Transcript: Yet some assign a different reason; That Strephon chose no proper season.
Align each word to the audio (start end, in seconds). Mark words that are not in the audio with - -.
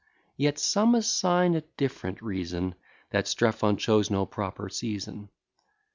Yet 0.35 0.57
some 0.57 0.95
assign 0.95 1.53
a 1.53 1.61
different 1.77 2.23
reason; 2.23 2.73
That 3.11 3.27
Strephon 3.27 3.77
chose 3.77 4.09
no 4.09 4.25
proper 4.25 4.67
season. 4.67 5.29